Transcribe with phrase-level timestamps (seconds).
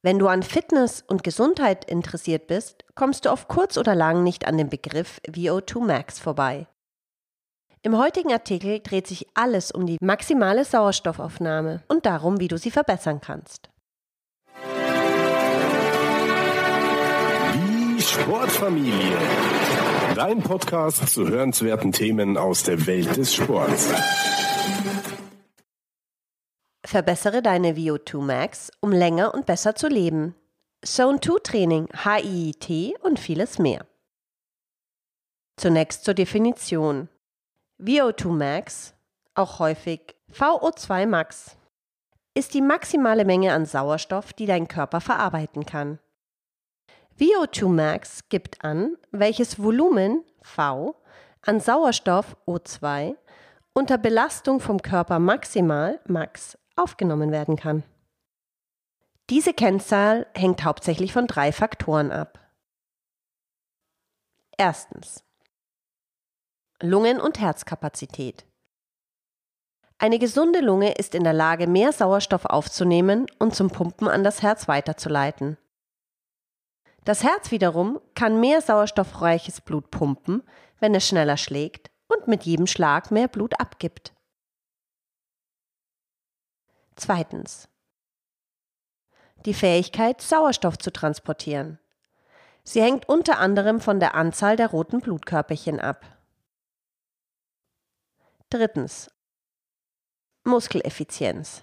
[0.00, 4.46] Wenn du an Fitness und Gesundheit interessiert bist, kommst du auf kurz oder lang nicht
[4.46, 6.68] an dem Begriff VO2 Max vorbei.
[7.82, 12.70] Im heutigen Artikel dreht sich alles um die maximale Sauerstoffaufnahme und darum, wie du sie
[12.70, 13.70] verbessern kannst.
[17.54, 19.18] Die Sportfamilie.
[20.14, 23.92] Dein Podcast zu hörenswerten Themen aus der Welt des Sports.
[26.90, 30.34] Verbessere deine VO2 Max, um länger und besser zu leben.
[30.82, 33.84] Zone 2 Training, HIIT und vieles mehr.
[35.58, 37.10] Zunächst zur Definition.
[37.78, 38.94] VO2 Max,
[39.34, 41.58] auch häufig VO2 Max,
[42.32, 45.98] ist die maximale Menge an Sauerstoff, die dein Körper verarbeiten kann.
[47.20, 50.96] VO2 Max gibt an, welches Volumen V
[51.42, 53.14] an Sauerstoff O2
[53.74, 57.82] unter Belastung vom Körper maximal Max aufgenommen werden kann.
[59.30, 62.38] Diese Kennzahl hängt hauptsächlich von drei Faktoren ab.
[64.56, 65.22] Erstens
[66.80, 68.46] Lungen- und Herzkapazität.
[69.98, 74.42] Eine gesunde Lunge ist in der Lage, mehr Sauerstoff aufzunehmen und zum Pumpen an das
[74.42, 75.58] Herz weiterzuleiten.
[77.04, 80.42] Das Herz wiederum kann mehr sauerstoffreiches Blut pumpen,
[80.78, 84.12] wenn es schneller schlägt und mit jedem Schlag mehr Blut abgibt.
[86.98, 87.68] Zweitens.
[89.46, 91.78] Die Fähigkeit, Sauerstoff zu transportieren.
[92.64, 96.04] Sie hängt unter anderem von der Anzahl der roten Blutkörperchen ab.
[98.50, 99.12] Drittens.
[100.42, 101.62] Muskeleffizienz.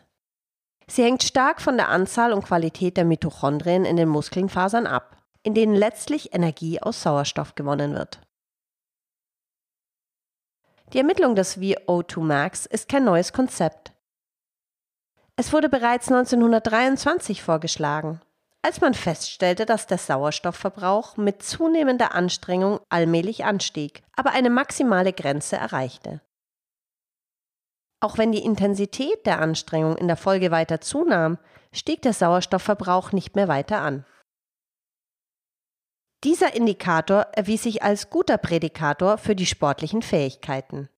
[0.88, 5.54] Sie hängt stark von der Anzahl und Qualität der Mitochondrien in den Muskelfasern ab, in
[5.54, 8.22] denen letztlich Energie aus Sauerstoff gewonnen wird.
[10.94, 13.95] Die Ermittlung des VO2 Max ist kein neues Konzept.
[15.38, 18.22] Es wurde bereits 1923 vorgeschlagen,
[18.62, 25.58] als man feststellte, dass der Sauerstoffverbrauch mit zunehmender Anstrengung allmählich anstieg, aber eine maximale Grenze
[25.58, 26.22] erreichte.
[28.00, 31.38] Auch wenn die Intensität der Anstrengung in der Folge weiter zunahm,
[31.74, 34.06] stieg der Sauerstoffverbrauch nicht mehr weiter an.
[36.24, 40.90] Dieser Indikator erwies sich als guter Prädikator für die sportlichen Fähigkeiten.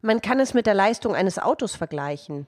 [0.00, 2.46] Man kann es mit der Leistung eines Autos vergleichen.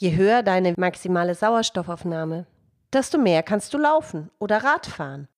[0.00, 2.46] Je höher deine maximale Sauerstoffaufnahme,
[2.92, 5.28] desto mehr kannst du laufen oder Rad fahren.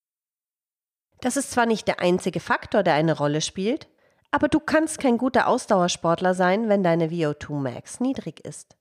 [1.22, 3.88] Das ist zwar nicht der einzige Faktor, der eine Rolle spielt,
[4.31, 8.76] aber du kannst kein guter Ausdauersportler sein, wenn deine VO2 Max niedrig ist.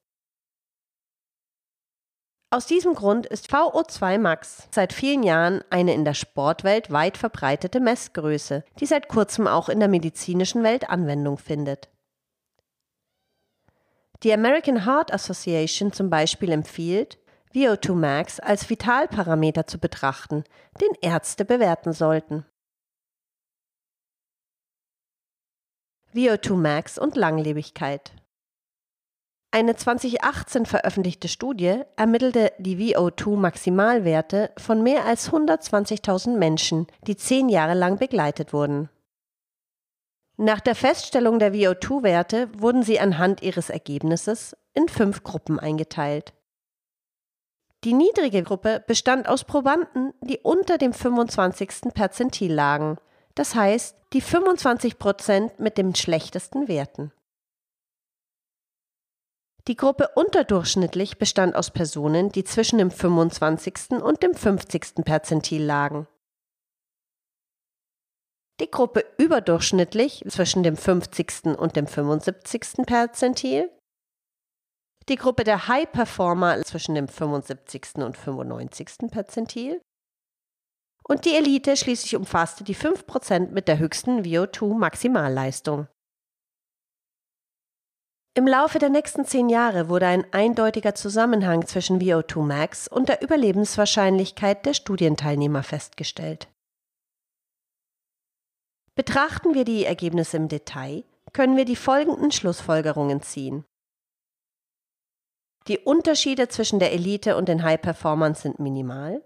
[2.51, 7.79] Aus diesem Grund ist VO2 Max seit vielen Jahren eine in der Sportwelt weit verbreitete
[7.79, 11.89] Messgröße, die seit kurzem auch in der medizinischen Welt Anwendung findet.
[14.23, 17.17] Die American Heart Association zum Beispiel empfiehlt,
[17.53, 20.43] VO2 Max als Vitalparameter zu betrachten,
[20.81, 22.45] den Ärzte bewerten sollten.
[26.13, 28.11] VO2 Max und Langlebigkeit.
[29.51, 37.73] Eine 2018 veröffentlichte Studie ermittelte die VO2-Maximalwerte von mehr als 120.000 Menschen, die zehn Jahre
[37.73, 38.89] lang begleitet wurden.
[40.41, 46.31] Nach der Feststellung der VO2-Werte wurden sie anhand ihres Ergebnisses in fünf Gruppen eingeteilt.
[47.83, 51.93] Die niedrige Gruppe bestand aus Probanden, die unter dem 25.
[51.93, 52.99] Perzentil lagen,
[53.35, 57.11] das heißt die 25 Prozent mit den schlechtesten Werten.
[59.67, 64.01] Die Gruppe unterdurchschnittlich bestand aus Personen, die zwischen dem 25.
[64.01, 65.03] und dem 50.
[65.03, 66.07] Perzentil lagen.
[68.59, 71.57] Die Gruppe überdurchschnittlich zwischen dem 50.
[71.57, 72.85] und dem 75.
[72.85, 73.69] Perzentil.
[75.07, 77.95] Die Gruppe der High Performer zwischen dem 75.
[77.95, 79.09] und 95.
[79.09, 79.81] Perzentil
[81.09, 85.87] und die Elite schließlich umfasste die 5% mit der höchsten VO2-Maximalleistung.
[88.35, 93.23] Im Laufe der nächsten zehn Jahre wurde ein eindeutiger Zusammenhang zwischen VO2 Max und der
[93.23, 96.47] Überlebenswahrscheinlichkeit der Studienteilnehmer festgestellt.
[98.99, 103.63] Betrachten wir die Ergebnisse im Detail, können wir die folgenden Schlussfolgerungen ziehen.
[105.69, 109.23] Die Unterschiede zwischen der Elite und den High-Performern sind minimal.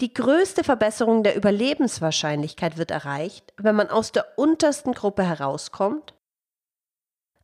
[0.00, 6.14] Die größte Verbesserung der Überlebenswahrscheinlichkeit wird erreicht, wenn man aus der untersten Gruppe herauskommt.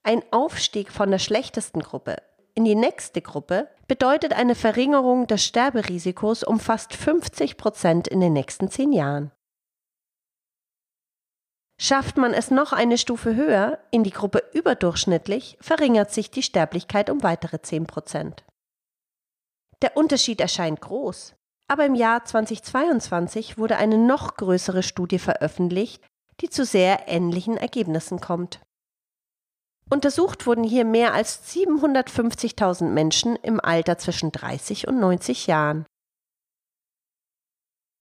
[0.05, 2.19] Ein Aufstieg von der schlechtesten Gruppe
[2.55, 8.33] in die nächste Gruppe bedeutet eine Verringerung des Sterberisikos um fast 50 Prozent in den
[8.33, 9.33] nächsten zehn Jahren.
[11.81, 17.11] Schafft man es noch eine Stufe höher, in die Gruppe überdurchschnittlich, verringert sich die Sterblichkeit
[17.11, 18.45] um weitere 10 Prozent.
[19.83, 21.35] Der Unterschied erscheint groß,
[21.69, 26.03] aber im Jahr 2022 wurde eine noch größere Studie veröffentlicht,
[26.41, 28.61] die zu sehr ähnlichen Ergebnissen kommt.
[29.91, 35.85] Untersucht wurden hier mehr als 750.000 Menschen im Alter zwischen 30 und 90 Jahren.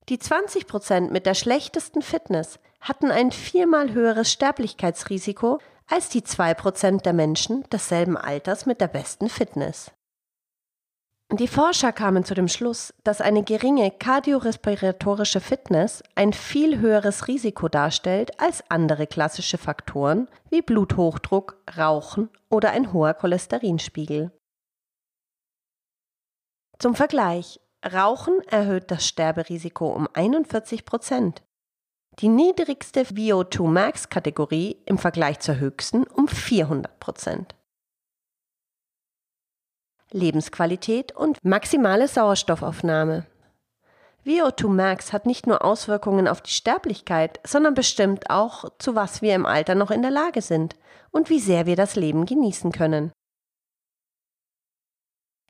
[0.10, 6.54] Die 20 Prozent mit der schlechtesten Fitness hatten ein viermal höheres Sterblichkeitsrisiko als die 2
[6.56, 9.92] Prozent der Menschen desselben Alters mit der besten Fitness.
[11.32, 17.70] Die Forscher kamen zu dem Schluss, dass eine geringe kardiorespiratorische Fitness ein viel höheres Risiko
[17.70, 24.32] darstellt als andere klassische Faktoren wie Bluthochdruck, Rauchen oder ein hoher Cholesterinspiegel.
[26.78, 27.60] Zum Vergleich,
[27.91, 31.44] Rauchen erhöht das Sterberisiko um 41 Prozent.
[32.19, 37.56] Die niedrigste VO2 Max Kategorie im Vergleich zur höchsten um 400 Prozent.
[40.12, 43.25] Lebensqualität und maximale Sauerstoffaufnahme.
[44.25, 49.35] VO2 Max hat nicht nur Auswirkungen auf die Sterblichkeit, sondern bestimmt auch, zu was wir
[49.35, 50.75] im Alter noch in der Lage sind
[51.12, 53.12] und wie sehr wir das Leben genießen können.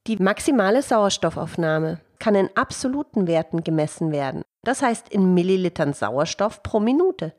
[0.07, 6.79] Die maximale Sauerstoffaufnahme kann in absoluten Werten gemessen werden, das heißt in Millilitern Sauerstoff pro
[6.79, 7.35] Minute.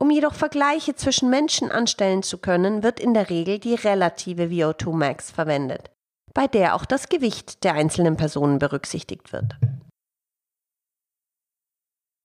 [0.00, 4.92] Um jedoch Vergleiche zwischen Menschen anstellen zu können, wird in der Regel die relative VO2
[4.92, 5.92] Max verwendet
[6.34, 9.56] bei der auch das Gewicht der einzelnen Personen berücksichtigt wird.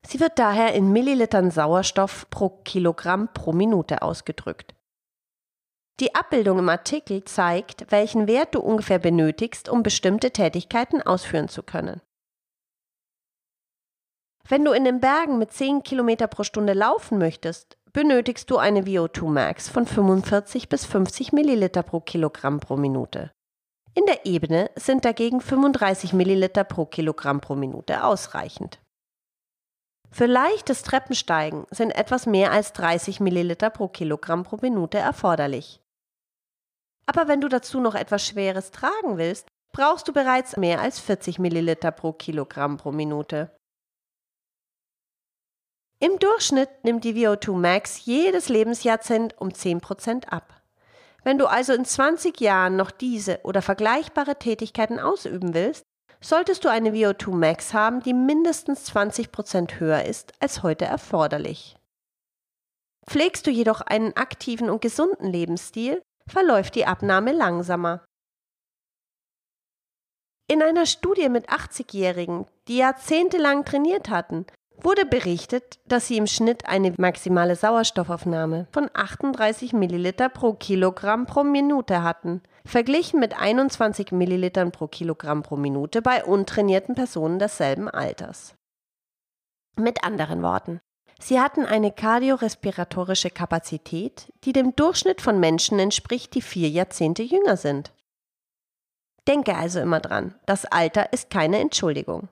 [0.06, 4.74] Sie wird daher in Millilitern Sauerstoff pro Kilogramm pro Minute ausgedrückt.
[5.99, 11.63] Die Abbildung im Artikel zeigt, welchen Wert du ungefähr benötigst, um bestimmte Tätigkeiten ausführen zu
[11.63, 12.01] können.
[14.47, 18.83] Wenn du in den Bergen mit 10 km pro Stunde laufen möchtest, benötigst du eine
[18.83, 23.31] VO2 Max von 45 bis 50 Milliliter pro Kilogramm pro Minute.
[23.95, 28.79] In der Ebene sind dagegen 35 Milliliter pro Kilogramm pro Minute ausreichend.
[30.11, 35.81] Für leichtes Treppensteigen sind etwas mehr als 30 Milliliter pro Kilogramm pro Minute erforderlich.
[37.07, 41.39] Aber wenn du dazu noch etwas Schweres tragen willst, brauchst du bereits mehr als 40
[41.39, 43.56] Milliliter pro Kilogramm pro Minute.
[46.00, 50.62] Im Durchschnitt nimmt die VO2 Max jedes Lebensjahrzehnt um 10% ab.
[51.24, 55.83] Wenn du also in 20 Jahren noch diese oder vergleichbare Tätigkeiten ausüben willst,
[56.21, 61.75] solltest du eine VO2 Max haben, die mindestens 20% höher ist als heute erforderlich.
[63.07, 68.06] Pflegst du jedoch einen aktiven und gesunden Lebensstil, verläuft die Abnahme langsamer.
[70.50, 74.45] In einer Studie mit 80-Jährigen, die jahrzehntelang trainiert hatten,
[74.81, 81.44] wurde berichtet, dass sie im Schnitt eine maximale Sauerstoffaufnahme von 38 Milliliter pro Kilogramm pro
[81.44, 88.56] Minute hatten, verglichen mit 21 Millilitern pro Kilogramm pro Minute bei untrainierten Personen desselben Alters.
[89.75, 90.80] Mit anderen Worten,
[91.19, 97.58] sie hatten eine kardiorespiratorische Kapazität, die dem Durchschnitt von Menschen entspricht, die vier Jahrzehnte jünger
[97.58, 97.94] sind.
[99.28, 102.30] Denke also immer dran, das Alter ist keine Entschuldigung.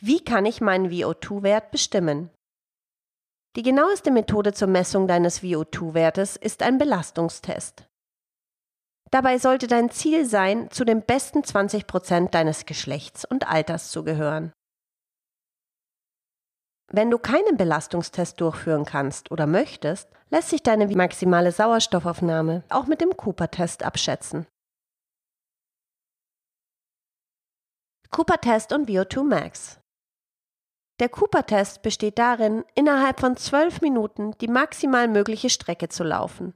[0.00, 2.30] Wie kann ich meinen VO2-Wert bestimmen?
[3.56, 7.88] Die genaueste Methode zur Messung deines VO2-Wertes ist ein Belastungstest.
[9.10, 14.04] Dabei sollte dein Ziel sein, zu den besten 20 Prozent deines Geschlechts und Alters zu
[14.04, 14.52] gehören.
[16.92, 23.00] Wenn du keinen Belastungstest durchführen kannst oder möchtest, lässt sich deine maximale Sauerstoffaufnahme auch mit
[23.00, 24.46] dem Cooper-Test abschätzen.
[28.10, 29.80] Cooper-Test und VO2 Max.
[31.00, 36.54] Der Cooper-Test besteht darin, innerhalb von zwölf Minuten die maximal mögliche Strecke zu laufen.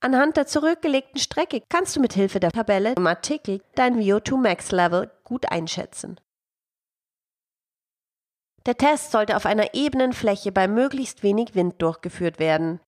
[0.00, 4.70] Anhand der zurückgelegten Strecke kannst du mit Hilfe der Tabelle im Artikel dein VO2 Max
[4.70, 6.20] Level gut einschätzen.
[8.68, 12.80] Der Test sollte auf einer ebenen Fläche bei möglichst wenig Wind durchgeführt werden.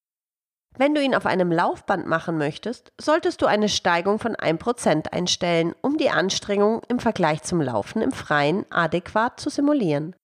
[0.76, 5.74] Wenn du ihn auf einem Laufband machen möchtest, solltest du eine Steigung von 1% einstellen,
[5.80, 10.14] um die Anstrengung im Vergleich zum Laufen im Freien adäquat zu simulieren.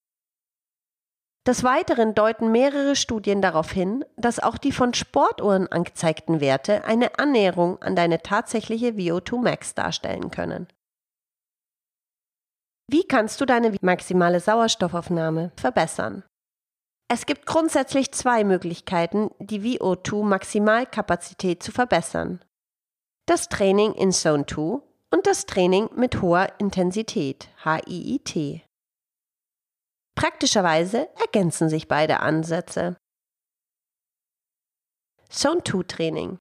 [1.46, 7.18] Des Weiteren deuten mehrere Studien darauf hin, dass auch die von Sportuhren angezeigten Werte eine
[7.18, 10.68] Annäherung an deine tatsächliche VO2 Max darstellen können.
[12.88, 16.22] Wie kannst du deine maximale Sauerstoffaufnahme verbessern?
[17.08, 22.44] Es gibt grundsätzlich zwei Möglichkeiten, die VO2 Maximalkapazität zu verbessern.
[23.26, 24.80] Das Training in Zone 2
[25.12, 28.62] und das Training mit hoher Intensität, HIIT.
[30.16, 32.96] Praktischerweise ergänzen sich beide Ansätze.
[35.28, 36.38] Zone 2 Training.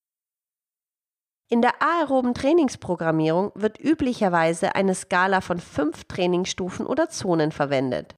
[1.47, 8.15] In der aeroben Trainingsprogrammierung wird üblicherweise eine Skala von fünf Trainingsstufen oder Zonen verwendet.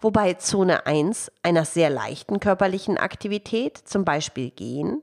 [0.00, 5.02] Wobei Zone 1 einer sehr leichten körperlichen Aktivität, zum Beispiel Gehen,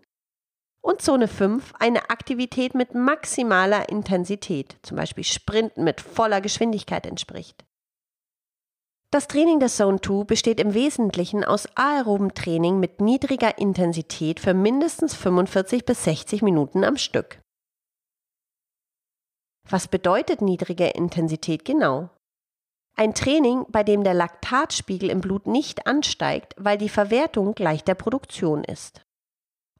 [0.81, 7.65] und Zone 5 eine Aktivität mit maximaler Intensität, zum Beispiel Sprinten mit voller Geschwindigkeit entspricht.
[9.15, 14.53] Das Training der Zone 2 besteht im Wesentlichen aus aerobem Training mit niedriger Intensität für
[14.53, 17.39] mindestens 45 bis 60 Minuten am Stück.
[19.69, 22.09] Was bedeutet niedrige Intensität genau?
[22.97, 27.95] Ein Training, bei dem der Laktatspiegel im Blut nicht ansteigt, weil die Verwertung gleich der
[27.95, 29.01] Produktion ist.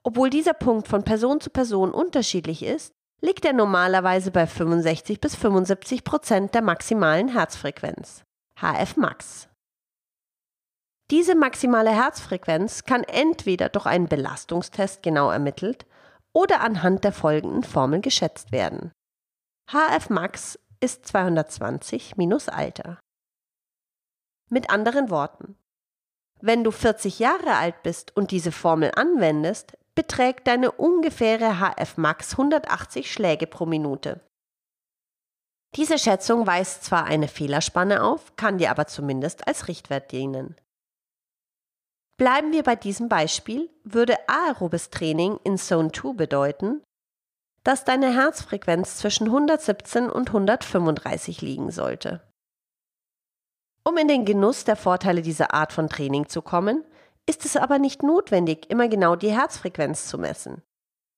[0.01, 5.35] Obwohl dieser Punkt von Person zu Person unterschiedlich ist, liegt er normalerweise bei 65 bis
[5.35, 8.23] 75 Prozent der maximalen Herzfrequenz.
[8.57, 9.49] HF Max.
[11.11, 15.85] Diese maximale Herzfrequenz kann entweder durch einen Belastungstest genau ermittelt
[16.33, 18.93] oder anhand der folgenden Formel geschätzt werden.
[19.69, 22.97] HF Max ist 220 minus Alter.
[24.49, 25.57] Mit anderen Worten,
[26.39, 32.31] wenn du 40 Jahre alt bist und diese Formel anwendest, beträgt deine ungefähre HF Max
[32.31, 34.21] 180 Schläge pro Minute.
[35.75, 40.55] Diese Schätzung weist zwar eine Fehlerspanne auf, kann dir aber zumindest als Richtwert dienen.
[42.17, 46.81] Bleiben wir bei diesem Beispiel, würde aerobes Training in Zone 2 bedeuten,
[47.65, 52.21] dass deine Herzfrequenz zwischen 117 und 135 liegen sollte.
[53.83, 56.85] Um in den Genuss der Vorteile dieser Art von Training zu kommen,
[57.27, 60.61] ist es aber nicht notwendig, immer genau die Herzfrequenz zu messen.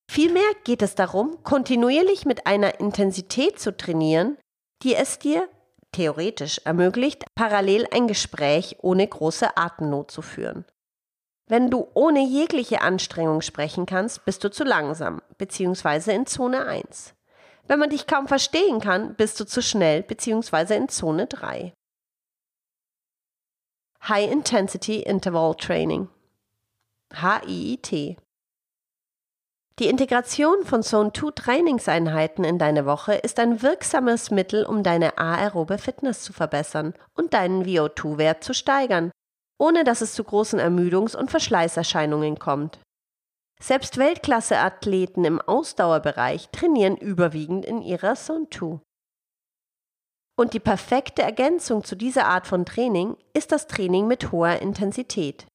[0.10, 4.38] Vielmehr geht es darum, kontinuierlich mit einer Intensität zu trainieren,
[4.84, 5.48] die es dir
[5.91, 10.65] theoretisch ermöglicht, parallel ein Gespräch ohne große Atemnot zu führen.
[11.48, 17.13] Wenn du ohne jegliche Anstrengung sprechen kannst, bist du zu langsam, beziehungsweise in Zone 1.
[17.67, 21.74] Wenn man dich kaum verstehen kann, bist du zu schnell, beziehungsweise in Zone 3.
[24.07, 26.10] High Intensity Interval Training
[27.13, 28.17] HIIT
[29.79, 35.19] die Integration von Zone 2 Trainingseinheiten in deine Woche ist ein wirksames Mittel, um deine
[35.19, 39.12] aerobe Fitness zu verbessern und deinen VO2-Wert zu steigern,
[39.60, 42.79] ohne dass es zu großen Ermüdungs- und Verschleißerscheinungen kommt.
[43.62, 48.79] Selbst Weltklasse-Athleten im Ausdauerbereich trainieren überwiegend in ihrer Zone 2.
[50.39, 55.48] Und die perfekte Ergänzung zu dieser Art von Training ist das Training mit hoher Intensität.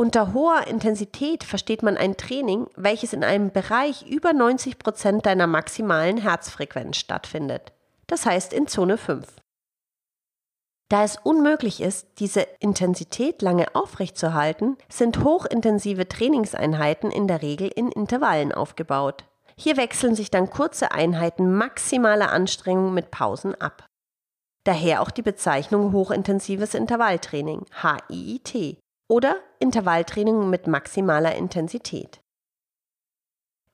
[0.00, 5.46] Unter hoher Intensität versteht man ein Training, welches in einem Bereich über 90 Prozent deiner
[5.46, 7.74] maximalen Herzfrequenz stattfindet.
[8.06, 9.26] Das heißt in Zone 5.
[10.88, 17.92] Da es unmöglich ist, diese Intensität lange aufrechtzuerhalten, sind hochintensive Trainingseinheiten in der Regel in
[17.92, 19.24] Intervallen aufgebaut.
[19.54, 23.84] Hier wechseln sich dann kurze Einheiten maximaler Anstrengung mit Pausen ab.
[24.64, 28.78] Daher auch die Bezeichnung hochintensives Intervalltraining, HIIT,
[29.10, 32.22] oder Intervalltraining mit maximaler Intensität.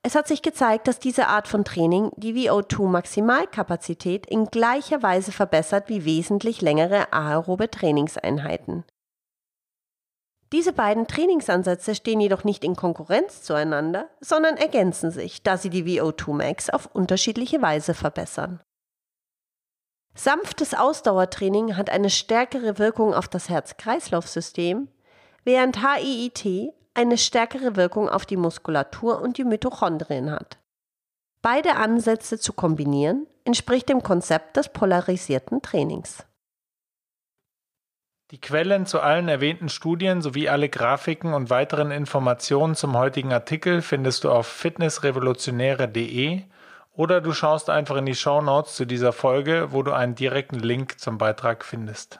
[0.01, 5.89] Es hat sich gezeigt, dass diese Art von Training die VO2-Maximalkapazität in gleicher Weise verbessert
[5.89, 8.83] wie wesentlich längere aerobe Trainingseinheiten.
[10.53, 15.83] Diese beiden Trainingsansätze stehen jedoch nicht in Konkurrenz zueinander, sondern ergänzen sich, da sie die
[15.83, 18.61] VO2 Max auf unterschiedliche Weise verbessern.
[20.15, 24.87] Sanftes Ausdauertraining hat eine stärkere Wirkung auf das Herz-Kreislauf-System
[25.47, 30.57] während HIIT eine stärkere Wirkung auf die Muskulatur und die Mitochondrien hat.
[31.41, 36.25] Beide Ansätze zu kombinieren entspricht dem Konzept des polarisierten Trainings.
[38.31, 43.81] Die Quellen zu allen erwähnten Studien sowie alle Grafiken und weiteren Informationen zum heutigen Artikel
[43.81, 46.41] findest du auf fitnessrevolutionäre.de
[46.91, 50.59] oder du schaust einfach in die Show Notes zu dieser Folge, wo du einen direkten
[50.59, 52.19] Link zum Beitrag findest.